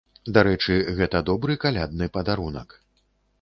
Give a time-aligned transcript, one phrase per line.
[0.35, 2.75] Дарэчы, гэта добры калядны падарунак!